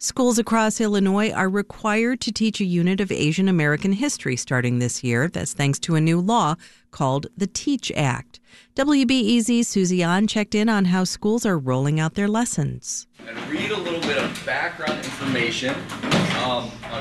[0.00, 5.02] Schools across Illinois are required to teach a unit of Asian American history starting this
[5.02, 5.26] year.
[5.26, 6.54] That's thanks to a new law
[6.92, 8.38] called the TEAACH Act.
[8.76, 13.08] WBEZ Susie An checked in on how schools are rolling out their lessons.
[13.26, 15.74] And read a little bit of background information.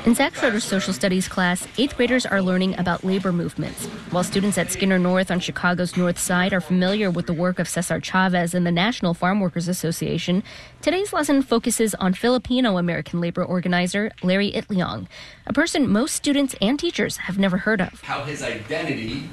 [0.06, 4.58] In Zach Schroeder's social studies class, eighth graders are learning about labor movements, while students
[4.58, 8.54] at Skinner North on Chicago's North Side are familiar with the work of Cesar Chavez
[8.54, 10.44] and the National Farm Workers Association.
[10.82, 15.08] Today's lesson focuses on Filipino American labor organizer Larry Itliong,
[15.46, 18.02] a person most students and teachers have never heard of.
[18.02, 19.30] how his identity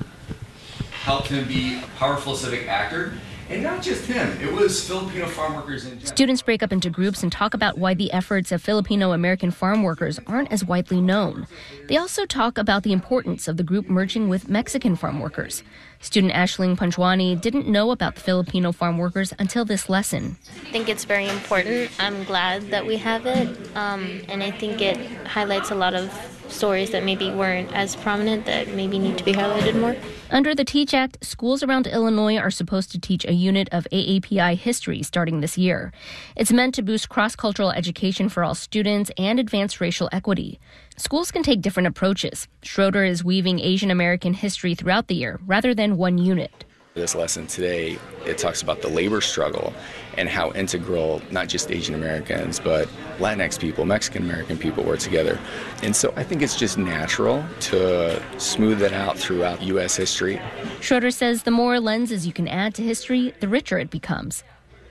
[1.02, 3.14] helped him be a powerful civic actor.
[3.50, 6.06] And not just him, it was Filipino farm workers in general.
[6.06, 9.82] Students break up into groups and talk about why the efforts of Filipino American farm
[9.82, 11.46] workers aren't as widely known.
[11.86, 15.62] They also talk about the importance of the group merging with Mexican farm workers.
[16.00, 20.36] Student Ashling Panchwani didn't know about the Filipino farm workers until this lesson.
[20.66, 21.90] I think it's very important.
[21.98, 26.10] I'm glad that we have it, um, and I think it highlights a lot of
[26.48, 29.96] stories that maybe weren't as prominent that maybe need to be highlighted more.
[30.30, 34.56] Under the TEAACH Act, schools around Illinois are supposed to teach a unit of AAPI
[34.56, 35.92] history starting this year.
[36.36, 40.60] It's meant to boost cross cultural education for all students and advance racial equity.
[40.96, 42.48] Schools can take different approaches.
[42.62, 46.64] Schroeder is weaving Asian American history throughout the year rather than one unit.
[46.94, 49.74] This lesson today, it talks about the labor struggle
[50.16, 52.86] and how integral not just Asian Americans, but
[53.18, 55.40] Latinx people, Mexican American people were together.
[55.82, 59.96] And so I think it's just natural to smooth that out throughout U.S.
[59.96, 60.40] history.
[60.80, 64.44] Schroeder says the more lenses you can add to history, the richer it becomes.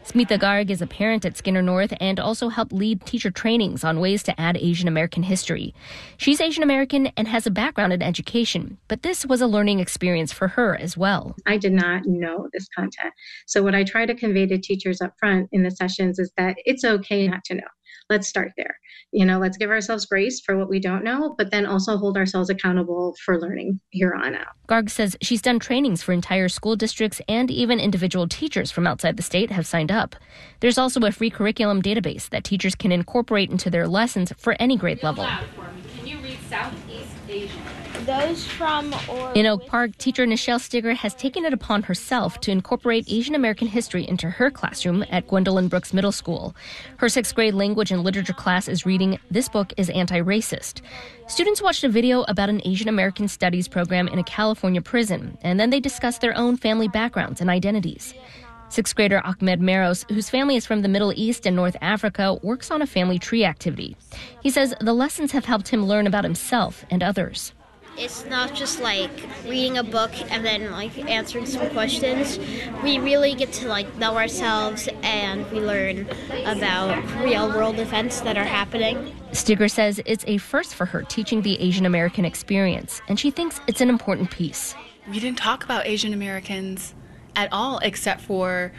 [0.05, 4.01] Smita Garg is a parent at Skinner North and also helped lead teacher trainings on
[4.01, 5.73] ways to add Asian American history.
[6.17, 10.33] She's Asian American and has a background in education, but this was a learning experience
[10.33, 11.37] for her as well.
[11.45, 13.13] I did not know this content.
[13.47, 16.57] So, what I try to convey to teachers up front in the sessions is that
[16.65, 17.61] it's okay not to know.
[18.09, 18.77] Let's start there.
[19.11, 22.17] You know, let's give ourselves grace for what we don't know, but then also hold
[22.17, 24.47] ourselves accountable for learning here on out.
[24.67, 29.17] Garg says she's done trainings for entire school districts and even individual teachers from outside
[29.17, 30.15] the state have signed up.
[30.59, 34.77] There's also a free curriculum database that teachers can incorporate into their lessons for any
[34.77, 35.27] grade level.
[38.05, 38.93] Those from
[39.33, 43.67] In Oak Park, teacher Nichelle Stigger has taken it upon herself to incorporate Asian American
[43.67, 46.53] history into her classroom at Gwendolyn Brooks Middle School.
[46.97, 50.81] Her sixth grade language and literature class is reading This Book is Anti Racist.
[51.27, 55.57] Students watched a video about an Asian American studies program in a California prison, and
[55.57, 58.13] then they discussed their own family backgrounds and identities.
[58.73, 62.71] Sixth grader Ahmed Meros, whose family is from the Middle East and North Africa, works
[62.71, 63.95] on a family tree activity.
[64.41, 67.53] He says the lessons have helped him learn about himself and others.
[67.99, 69.11] it's not just like
[69.45, 72.39] reading a book and then like answering some questions.
[72.83, 76.09] We really get to like know ourselves and we learn
[76.47, 79.15] about real world events that are happening.
[79.33, 83.61] Stigger says it's a first for her teaching the Asian American experience, and she thinks
[83.67, 84.73] it's an important piece.
[85.11, 86.95] We didn't talk about Asian Americans
[87.35, 88.71] at all, except for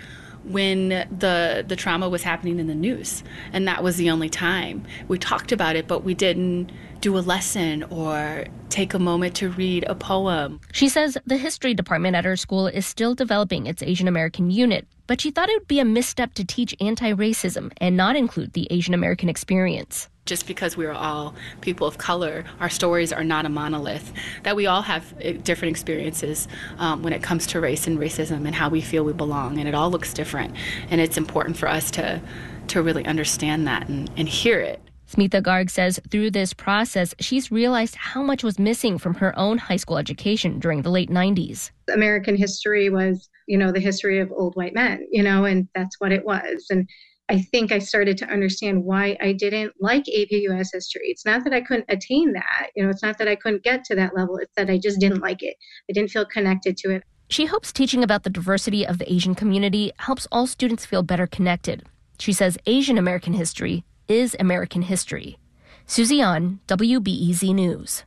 [0.44, 4.84] when the the trauma was happening in the news, and that was the only time
[5.08, 5.88] we talked about it.
[5.88, 6.70] But we didn't
[7.00, 10.60] do a lesson or take a moment to read a poem.
[10.72, 14.86] She says the history department at her school is still developing its Asian American unit,
[15.06, 18.52] but she thought it would be a misstep to teach anti racism and not include
[18.52, 20.08] the Asian American experience.
[20.26, 24.10] Just because we're all people of color, our stories are not a monolith.
[24.42, 26.48] That we all have uh, different experiences
[26.78, 29.68] um, when it comes to race and racism and how we feel we belong, and
[29.68, 30.54] it all looks different.
[30.88, 32.22] And it's important for us to
[32.68, 34.80] to really understand that and, and hear it.
[35.14, 39.58] Smita Garg says through this process, she's realized how much was missing from her own
[39.58, 41.70] high school education during the late 90s.
[41.92, 46.00] American history was, you know, the history of old white men, you know, and that's
[46.00, 46.66] what it was.
[46.70, 46.88] And
[47.28, 51.06] I think I started to understand why I didn't like AP US history.
[51.06, 53.84] It's not that I couldn't attain that, you know, it's not that I couldn't get
[53.84, 55.56] to that level, it's that I just didn't like it.
[55.88, 57.02] I didn't feel connected to it.
[57.30, 61.26] She hopes teaching about the diversity of the Asian community helps all students feel better
[61.26, 61.84] connected.
[62.18, 65.38] She says Asian American history is American history.
[65.86, 68.04] Susie An, WBEZ News.